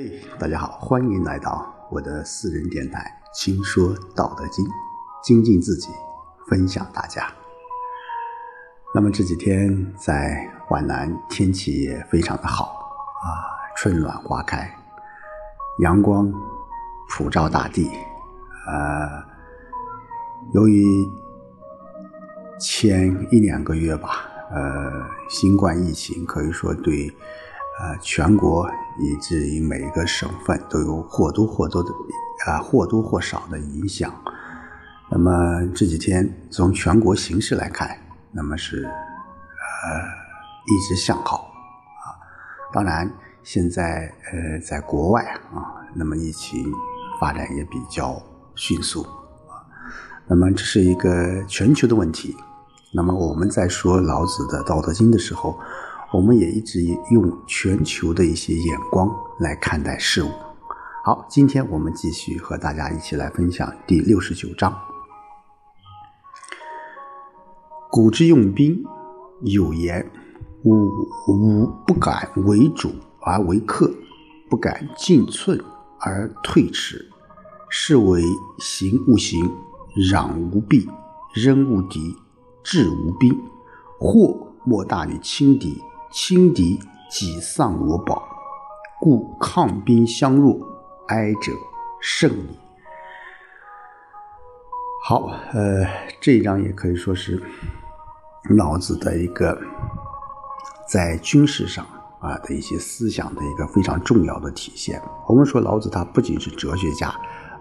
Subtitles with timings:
[0.00, 4.64] 嘿，大家好，欢迎来到我的私人电台《轻说道德经》，
[5.24, 5.88] 精进自己，
[6.46, 7.28] 分享大家。
[8.94, 12.64] 那么这几天在皖南天气也非常的好
[13.24, 13.26] 啊，
[13.76, 14.72] 春暖花开，
[15.80, 16.32] 阳光
[17.10, 17.90] 普照大地。
[18.68, 19.24] 呃，
[20.52, 21.10] 由于
[22.60, 27.12] 前一两个月吧，呃，新冠疫情可以说对。
[27.80, 28.68] 呃，全国
[28.98, 31.90] 以至于每一个省份都有或多或少的
[32.46, 34.12] 啊或多或少的影响。
[35.08, 37.96] 那么这几天从全国形势来看，
[38.32, 38.90] 那么是呃
[40.66, 41.52] 一直向好
[42.02, 42.18] 啊。
[42.72, 43.08] 当然，
[43.44, 45.22] 现在呃在国外
[45.54, 46.72] 啊，那么疫情
[47.20, 48.20] 发展也比较
[48.56, 49.62] 迅速啊。
[50.26, 52.36] 那么这是一个全球的问题。
[52.92, 55.56] 那么我们在说老子的《道德经》的时候。
[56.10, 60.30] 我们也一直用全球的一些眼光来看待事物。
[61.04, 64.74] 好，今天我们继续和大家一起来分享第六十九章。
[67.90, 68.82] 古之用兵，
[69.42, 70.10] 有言
[70.64, 70.88] ：“吾
[71.28, 73.92] 吾不敢为主而为客，
[74.48, 75.62] 不敢进寸
[76.00, 77.06] 而退尺。
[77.68, 78.22] 是为
[78.60, 79.38] 行无形，
[80.10, 80.88] 攘无弊，
[81.34, 82.16] 扔无敌，
[82.62, 83.38] 制无兵。
[83.98, 85.78] 祸莫大于轻敌。”
[86.10, 88.26] 轻敌己丧我保，
[88.98, 90.58] 故抗兵相弱，
[91.08, 91.52] 哀者
[92.00, 92.58] 胜矣。
[95.04, 95.86] 好，呃，
[96.20, 97.42] 这一章也可以说是
[98.50, 99.58] 老子的一个
[100.88, 101.86] 在军事上
[102.20, 105.00] 啊的一些思想的一个非常重要的体现。
[105.26, 107.08] 我们说老子他不仅是哲学家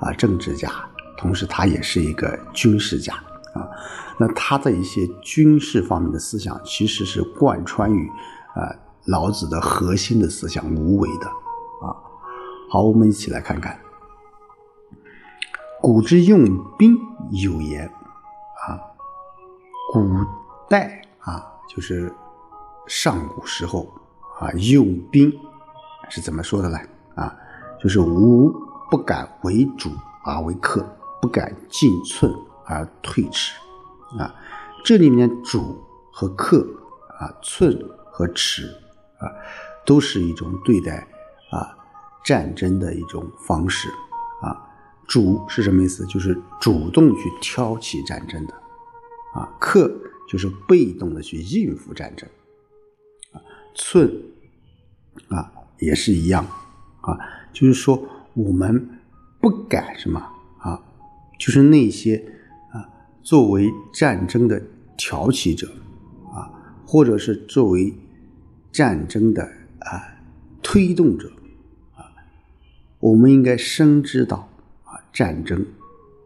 [0.00, 0.70] 啊，政治家，
[1.18, 3.14] 同时他也是一个军事家
[3.54, 3.68] 啊。
[4.18, 8.10] 那他的一些军事方面的思想，其实是贯穿于。
[8.56, 11.26] 啊，老子的核心的思想无为的
[11.86, 11.92] 啊，
[12.70, 13.78] 好，我们一起来看看。
[15.82, 16.42] 古之用
[16.78, 16.98] 兵
[17.32, 17.86] 有言
[18.66, 18.80] 啊，
[19.92, 20.00] 古
[20.70, 22.10] 代啊，就是
[22.86, 23.86] 上古时候
[24.40, 25.30] 啊，用兵
[26.08, 26.78] 是怎么说的呢？
[27.14, 27.36] 啊，
[27.78, 28.50] 就是吾
[28.90, 29.90] 不敢为主
[30.24, 30.82] 而为客，
[31.20, 32.34] 不敢进寸
[32.64, 33.54] 而退尺
[34.18, 34.34] 啊。
[34.82, 36.66] 这里面主和客
[37.20, 37.78] 啊，寸。
[38.16, 38.66] 和耻
[39.18, 39.28] 啊，
[39.84, 41.06] 都是一种对待
[41.50, 41.76] 啊
[42.24, 43.90] 战争的一种方式
[44.40, 44.56] 啊。
[45.06, 46.06] 主是什么意思？
[46.06, 48.54] 就是主动去挑起战争的
[49.34, 49.54] 啊。
[49.60, 49.94] 克
[50.26, 52.26] 就是被动的去应付战争
[53.32, 53.36] 啊。
[53.74, 54.10] 寸
[55.28, 56.42] 啊也是一样
[57.02, 57.18] 啊，
[57.52, 58.02] 就是说
[58.32, 58.98] 我们
[59.42, 60.18] 不敢什么
[60.58, 60.80] 啊，
[61.38, 62.16] 就是那些
[62.72, 62.88] 啊
[63.22, 64.62] 作为战争的
[64.96, 65.70] 挑起者
[66.34, 66.50] 啊，
[66.86, 67.94] 或者是作为
[68.76, 69.42] 战争的
[69.78, 70.04] 啊
[70.62, 71.32] 推动者
[71.94, 72.12] 啊，
[73.00, 74.46] 我们应该深知到
[74.84, 75.64] 啊，战争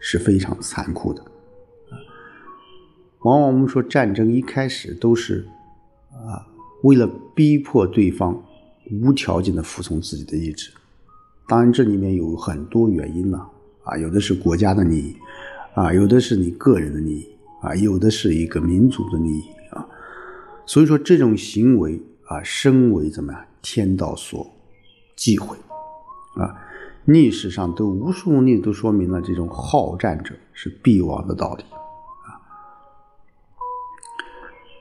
[0.00, 1.94] 是非常残酷的啊。
[3.20, 5.46] 往往我们说战争一开始都是
[6.10, 6.44] 啊，
[6.82, 8.42] 为了逼迫对方
[8.90, 10.72] 无条件的服从自己的意志。
[11.46, 13.38] 当然，这里面有很多原因呢
[13.84, 15.16] 啊，有的是国家的利益
[15.74, 17.28] 啊，有的是你个人的利益
[17.60, 19.86] 啊，有的是一个民族的利益啊。
[20.66, 22.02] 所以说这种行为。
[22.32, 24.50] 啊，身为怎么样天道所
[25.14, 25.56] 忌讳
[26.36, 26.54] 啊？
[27.04, 32.40] 历史上都无数例都说明了这种好战者是必亡的道理啊。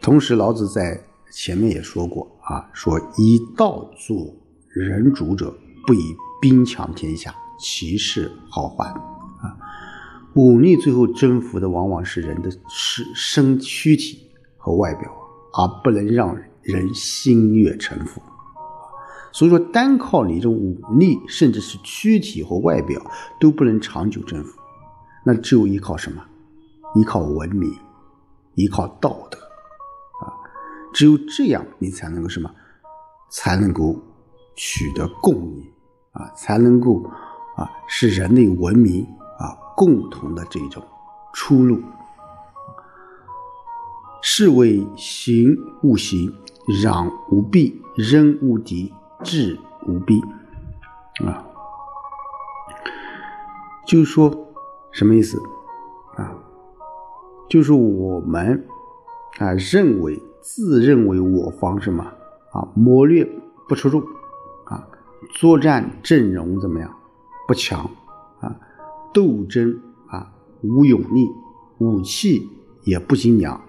[0.00, 4.32] 同时，老子在前面也说过啊，说以道做
[4.68, 5.52] 人主者，
[5.86, 9.58] 不以兵强天下，其势好还啊。
[10.34, 15.10] 武力最后征服的往往是人的是身躯体和外表，
[15.52, 16.48] 而不能让人。
[16.64, 18.22] 人心悦诚服，
[19.32, 23.00] 所以说单靠你这种武力，甚至是躯体和外表
[23.38, 24.58] 都不能长久征服，
[25.24, 26.24] 那只有依靠什么？
[26.94, 27.70] 依靠文明，
[28.54, 29.38] 依靠道德
[30.24, 30.32] 啊！
[30.92, 32.50] 只有这样，你才能够什么？
[33.30, 34.00] 才能够
[34.54, 35.66] 取得共赢
[36.12, 36.30] 啊！
[36.36, 37.04] 才能够
[37.56, 39.04] 啊，是人类文明
[39.38, 40.82] 啊共同的这种
[41.34, 41.82] 出路。
[44.26, 46.32] 是为行勿行。
[46.66, 50.20] 攘无弊，扔无敌，制无兵，
[51.26, 51.44] 啊，
[53.86, 54.52] 就是说
[54.90, 55.38] 什么意思
[56.16, 56.32] 啊？
[57.48, 58.66] 就是我们
[59.38, 62.02] 啊认为自认为我方什么
[62.52, 63.28] 啊谋略
[63.68, 64.00] 不出众
[64.64, 64.88] 啊，
[65.34, 66.90] 作战阵容怎么样
[67.46, 67.88] 不强
[68.40, 68.56] 啊，
[69.12, 69.78] 斗争
[70.08, 70.32] 啊
[70.62, 71.28] 无勇力，
[71.78, 72.48] 武器
[72.84, 73.60] 也不精良，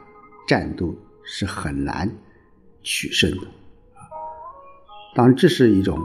[0.48, 2.09] 战斗是很难。
[2.86, 3.48] 取胜的，
[5.16, 6.00] 当然这是一种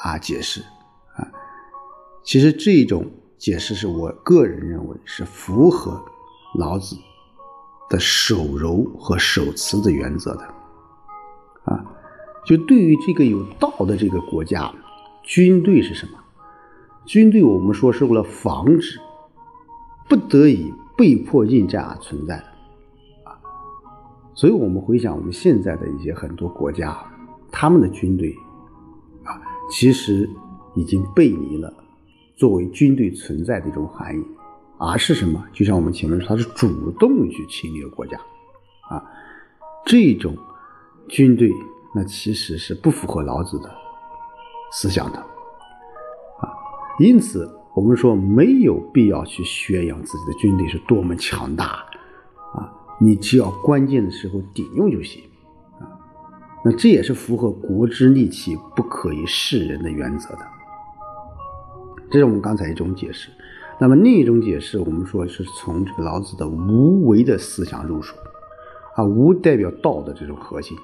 [0.00, 0.62] 啊解释
[1.14, 1.30] 啊
[2.24, 3.06] 其实这种
[3.36, 6.02] 解释是我个人认为是符合
[6.58, 6.96] 老子
[7.90, 10.44] 的守柔和守慈的原则的。
[11.64, 11.84] 啊，
[12.46, 14.72] 就对于这个有道的这个国家，
[15.22, 16.18] 军队是什么？
[17.04, 18.98] 军队我们说是为了防止
[20.08, 22.51] 不得已被迫应战而存在的。
[24.34, 26.96] 所以我们回想我们现在的一些很多国家，
[27.50, 28.34] 他们的军队
[29.24, 29.40] 啊，
[29.70, 30.28] 其实
[30.74, 31.72] 已经背离了
[32.36, 34.24] 作为军队存在的一种含义，
[34.78, 35.44] 而是什么？
[35.52, 38.18] 就像我们前面说，他是主动去侵略国家，
[38.88, 39.04] 啊，
[39.84, 40.36] 这种。
[41.08, 41.50] 军队
[41.94, 43.68] 那其实是不符合老子的
[44.70, 46.48] 思想的啊，
[47.00, 51.84] 因此我们说没有必要去宣扬自己的军队是多么强大，
[53.00, 55.22] 你只要关键的时候顶用就行
[55.80, 55.86] 啊。
[56.64, 60.40] 那这也是符合国之利器不可以示人的原则的。
[62.10, 63.30] 这是我们刚才一种解释。
[63.80, 68.14] 那么另一种解释，我们说是从这个老子的无为的思想入手
[68.94, 70.76] 啊，无代表道的这种核心。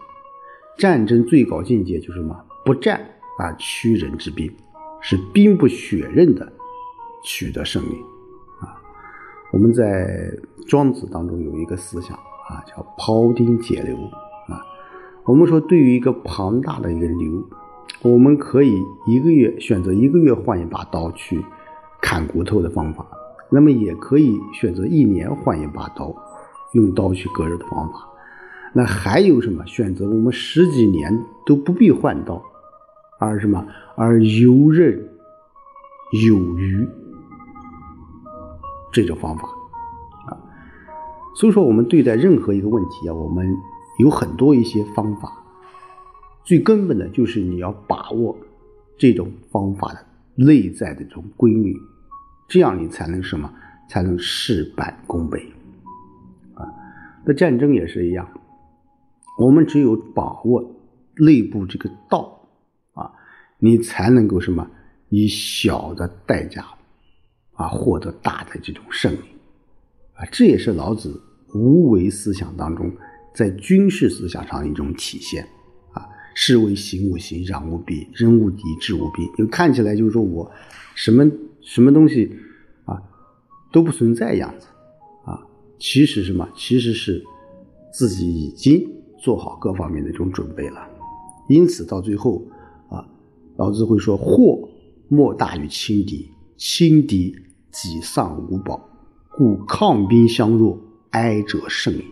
[0.77, 2.37] 战争最高境界就是什么？
[2.65, 3.01] 不战
[3.39, 4.51] 而屈人之兵，
[5.01, 6.53] 是兵不血刃的
[7.23, 7.97] 取得胜利！
[9.51, 10.31] 我们在
[10.67, 13.97] 庄子当中有一个思想啊，叫庖丁解牛
[14.47, 14.61] 啊。
[15.25, 17.43] 我们说，对于一个庞大的一个牛，
[18.03, 21.43] 我们可以一个月选择一个月换一把刀去
[22.03, 23.07] 砍骨头的方法，
[23.51, 26.15] 那么也可以选择一年换一把刀，
[26.73, 28.07] 用刀去割肉的方法。
[28.75, 30.07] 那还有什么选择？
[30.07, 32.43] 我们十几年都不必换刀，
[33.19, 33.67] 而什么？
[33.97, 35.09] 而游刃
[36.27, 36.87] 有余
[39.03, 39.49] 这种方法
[40.27, 40.35] 啊。
[41.37, 43.55] 所以说，我们对待任何一个问题啊，我们
[43.99, 45.33] 有很多一些方法。
[46.45, 48.37] 最根本的就是你要把握
[48.97, 50.05] 这种方法的
[50.35, 51.77] 内在的这种规律，
[52.49, 53.53] 这样你才能什么？
[53.89, 55.41] 才能事半功倍
[56.55, 56.67] 啊。
[57.25, 58.29] 那战争也是一样。
[59.39, 60.75] 我们只有把握
[61.17, 62.41] 内部这个道
[62.95, 63.13] 啊，
[63.59, 64.69] 你才能够什么
[65.09, 66.65] 以小的代价
[67.59, 69.19] 啊获得大的这种胜利
[70.15, 71.21] 啊，这也是老子
[71.53, 72.91] 无为思想当中
[73.35, 75.47] 在军事思想上一种体现
[75.93, 76.09] 啊。
[76.35, 79.29] 士为行无行，攘无弊，人无敌，智无弊。
[79.37, 80.51] 就看起来就是说我
[80.95, 82.33] 什么什么东西
[82.87, 83.03] 啊
[83.71, 84.67] 都不存在样子
[85.25, 85.39] 啊，
[85.79, 87.23] 其实什么其实是
[87.93, 88.95] 自己已经。
[89.21, 90.89] 做好各方面的一种准备了，
[91.49, 92.41] 因此到最后
[92.89, 93.05] 啊，
[93.57, 94.61] 老子会说：“祸
[95.09, 97.35] 莫大于轻敌，轻敌
[97.71, 98.89] 己丧无宝，
[99.31, 100.79] 故抗兵相弱，
[101.11, 102.05] 哀者胜矣。”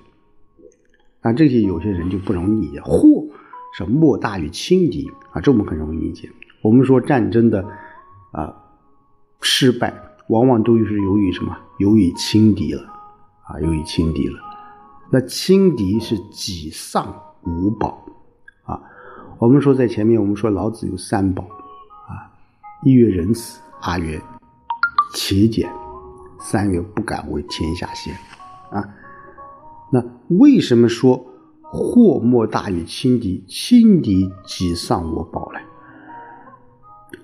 [1.23, 3.25] 啊，这些有些人就不容易理解，祸
[3.77, 6.31] 是莫大于轻敌啊，这我们很容易理解。
[6.63, 7.67] 我们说战争的
[8.33, 8.55] 啊
[9.41, 9.93] 失败，
[10.29, 11.57] 往往都是由于什么？
[11.79, 12.83] 由于轻敌了
[13.45, 14.39] 啊，由于轻敌了。
[15.11, 17.15] 那轻敌是己丧
[17.45, 18.05] 无宝
[18.65, 18.81] 啊！
[19.39, 21.45] 我们说在前面，我们说老子有三宝
[22.09, 22.27] 啊：
[22.83, 24.21] 一曰仁慈，二曰
[25.13, 25.71] 其俭，
[26.39, 28.15] 三月不敢为天下先
[28.71, 28.85] 啊。
[29.91, 31.25] 那为什么说
[31.63, 33.45] 祸莫大于轻敌？
[33.49, 35.61] 轻敌己丧我宝呢？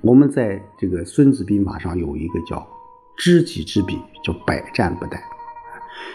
[0.00, 2.66] 我们在这个《孙子兵法》上有一个叫
[3.16, 5.21] “知己知彼”，叫百战不殆。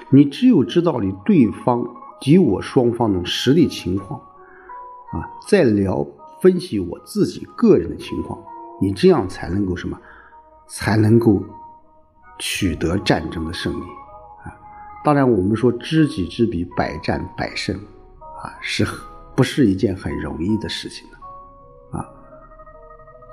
[0.09, 1.85] 你只有知道你对方
[2.19, 4.19] 敌我双方的实力情况，
[5.11, 6.05] 啊，再聊
[6.41, 8.39] 分析我自己个人的情况，
[8.81, 9.99] 你这样才能够什么，
[10.67, 11.43] 才能够
[12.39, 13.83] 取得战争的胜利，
[14.43, 14.53] 啊，
[15.03, 18.85] 当然我们说知己知彼，百战百胜，啊，是
[19.35, 21.97] 不是一件很容易的事情呢？
[21.99, 22.09] 啊，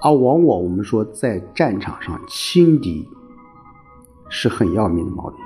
[0.03, 3.09] 而往往我们说在战场上轻敌
[4.29, 5.39] 是很要命的毛病。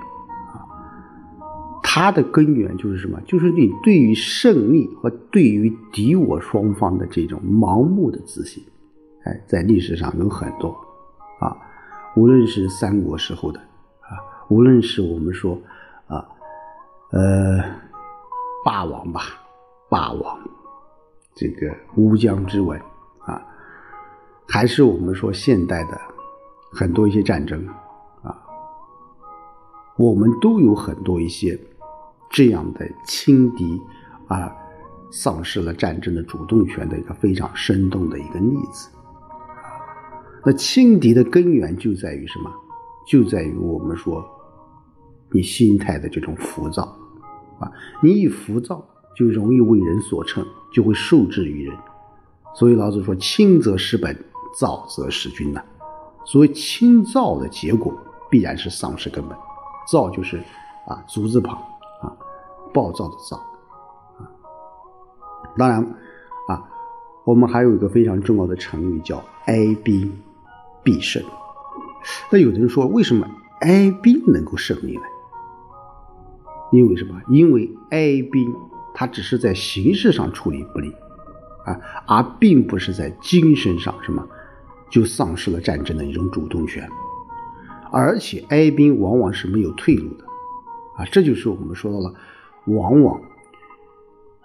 [1.91, 3.19] 它的根源就是什么？
[3.23, 8.63] 就是你对于胜利和对于敌我双方的这种盲目的自信。
[9.25, 10.79] 哎，在历史上有很多，
[12.19, 13.61] 无论是三国时候的
[14.01, 15.57] 啊，无论是我们说
[16.09, 16.27] 啊，
[17.13, 17.63] 呃，
[18.65, 19.21] 霸王吧，
[19.89, 20.37] 霸王，
[21.33, 22.77] 这个乌江之吻
[23.21, 23.41] 啊，
[24.49, 25.97] 还是我们说现代的
[26.73, 27.65] 很多一些战争
[28.25, 28.37] 啊，
[29.97, 31.57] 我们都有很多一些。
[32.31, 33.81] 这样的轻敌
[34.27, 34.55] 啊，
[35.11, 38.91] 丧失了战争的主动权的一个非常生动的一个例子。
[40.49, 42.51] 那轻敌的根源就在于什么？
[43.07, 44.25] 就在于我们说
[45.31, 46.85] 你心态的这种浮躁
[47.61, 47.71] 啊，
[48.03, 48.83] 你一浮躁
[49.15, 51.77] 就容易为人所乘，就会受制于人。
[52.55, 54.17] 所以老子说：“轻则失本，
[54.59, 55.63] 躁则失君”呐。
[56.25, 57.95] 所谓轻躁的结果，
[58.31, 59.37] 必然是丧失根本。
[59.87, 60.39] 躁就是
[60.87, 61.59] 啊，足字旁
[62.01, 62.17] 啊，
[62.73, 63.37] 暴躁的躁
[64.17, 64.25] 啊。
[65.59, 65.85] 当然
[66.49, 66.65] 啊，
[67.25, 70.11] 我们还有一个非常重要的成语叫哀兵
[70.89, 71.23] 必胜。
[72.33, 73.29] 那有的人说，为什么
[73.61, 75.03] 哀兵能够胜利呢？
[76.73, 77.21] 因为什么？
[77.29, 78.55] 因为哀兵
[78.95, 80.91] 他只是在形式上处理不利
[81.67, 84.27] 啊，而并不是在精神上什么
[84.89, 86.89] 就丧失了战争的一种主动权。
[87.93, 90.25] 而且哀兵往往是没有退路的
[90.97, 92.15] 啊，这就是我们说到了，
[92.65, 93.21] 往往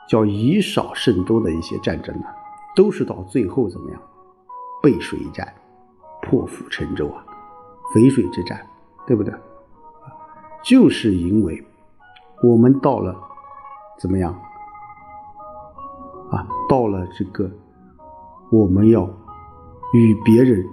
[0.10, 2.26] 叫以少胜多的一些战争呢，
[2.76, 4.02] 都是到最后怎么样？
[4.82, 5.54] 背水一战，
[6.24, 7.24] 破釜沉舟啊，
[7.94, 8.66] 淝水之战，
[9.06, 9.34] 对不对？
[10.64, 11.64] 就是因为。
[12.46, 13.16] 我们到了
[13.98, 14.34] 怎么样
[16.30, 16.46] 啊？
[16.68, 17.50] 到了这个
[18.52, 19.10] 我们要
[19.94, 20.68] 与别人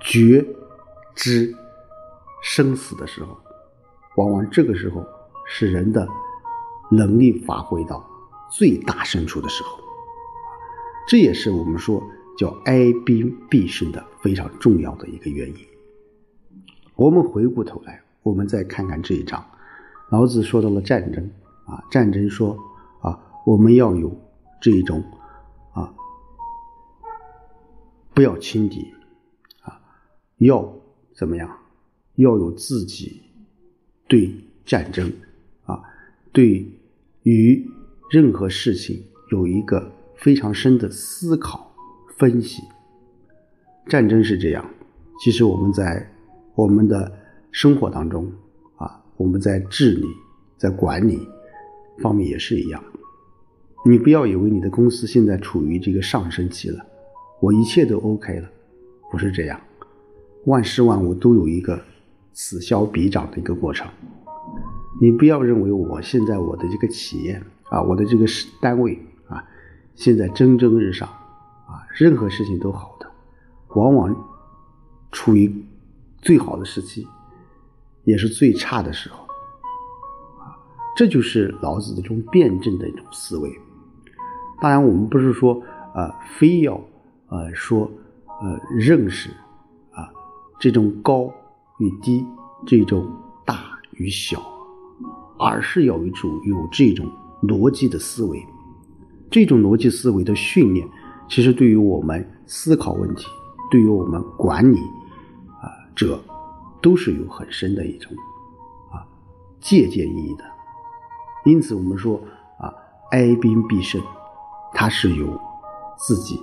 [0.00, 0.42] 决
[1.14, 1.54] 之
[2.42, 3.36] 生死的时候，
[4.16, 5.04] 往往这个时候
[5.44, 6.08] 是人的
[6.90, 8.02] 能力发挥到
[8.50, 9.78] 最大深处的时候。
[11.06, 12.02] 这也是我们说
[12.40, 15.56] 叫哀兵必胜的非常重要的一个原因。
[16.96, 19.44] 我们回过头来，我们再看看这一章。
[20.08, 21.30] 老子说到了战争
[21.66, 22.58] 啊，战争说
[23.02, 24.18] 啊，我们要有
[24.58, 25.04] 这一种
[25.74, 25.92] 啊，
[28.14, 28.90] 不要轻敌
[29.60, 29.78] 啊，
[30.38, 30.74] 要
[31.12, 31.58] 怎么样？
[32.14, 33.20] 要有自己
[34.08, 35.12] 对战争
[35.66, 35.82] 啊，
[36.32, 36.66] 对
[37.24, 37.70] 于
[38.10, 41.69] 任何事情有一个非常深的思考
[42.20, 42.62] 分析。
[43.88, 44.64] 战争是这样，
[45.20, 46.06] 其实我们在
[46.54, 47.10] 我们的
[47.50, 48.30] 生活当中
[48.76, 49.02] 啊。
[49.16, 50.06] 我们在治理、
[50.56, 51.18] 在管理
[52.00, 52.82] 方面也是一样。
[53.86, 56.84] 你不要以为你的公司现在处于这个上升期了，
[57.40, 58.48] 我一切都 OK 了，
[59.10, 59.58] 不是这样。
[60.44, 61.82] 万事万物都有一个
[62.32, 63.90] 此消彼长的一个过程。
[65.00, 68.26] 你不要认为我现在我的这个企业啊，我的这个
[68.60, 69.42] 单位啊，
[69.94, 71.08] 现在蒸蒸日上，
[71.94, 73.10] 任何事情都好的，
[73.68, 74.14] 往往
[75.12, 75.52] 处于
[76.22, 77.06] 最好的时期。
[78.04, 79.18] 也是最差的时候，
[80.42, 80.56] 啊，
[80.96, 83.50] 这就是老子的这种辩证的一种思维。
[84.60, 85.62] 当然，我们不是说，
[85.94, 86.80] 呃，非要，
[87.28, 87.88] 呃，说，
[88.42, 89.28] 呃，认识，
[89.92, 90.08] 啊，
[90.58, 91.30] 这种高
[91.78, 92.24] 与低，
[92.66, 93.06] 这种
[93.44, 94.42] 大与小，
[95.38, 97.06] 而是要有一种有这种
[97.42, 98.42] 逻辑的思维。
[99.30, 100.88] 这种逻辑思维的训练，
[101.30, 103.26] 其实对于我们思考问题，
[103.70, 104.78] 对于我们管理，
[105.62, 106.20] 啊，者。
[106.82, 108.10] 都是有很深的一种
[108.90, 109.04] 啊
[109.60, 110.44] 借鉴意义的，
[111.44, 112.18] 因此我们说
[112.58, 112.72] 啊，
[113.10, 114.00] 哀兵必胜，
[114.72, 115.38] 它是有
[115.98, 116.40] 自己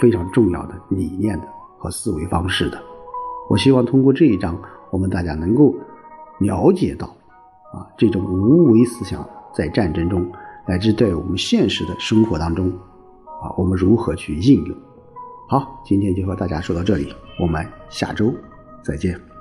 [0.00, 1.48] 非常重要的理念的
[1.78, 2.80] 和思维方式的。
[3.50, 4.56] 我希望通过这一章，
[4.92, 5.74] 我们大家能够
[6.38, 7.08] 了解到
[7.74, 10.30] 啊这种无为思想在战争中，
[10.64, 12.72] 乃至在我们现实的生活当中
[13.42, 14.76] 啊，我们如何去应用。
[15.48, 18.32] 好，今天就和大家说到这里，我们下周
[18.82, 19.31] 再见。